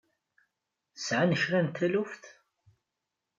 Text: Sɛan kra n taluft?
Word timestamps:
Sɛan 0.97 1.31
kra 1.41 1.59
n 1.65 1.67
taluft? 1.69 2.23